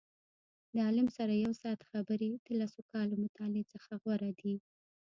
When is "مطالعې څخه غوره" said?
3.23-4.31